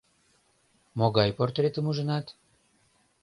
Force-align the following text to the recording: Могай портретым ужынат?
Могай 0.99 1.29
портретым 1.37 1.85
ужынат? 1.91 2.25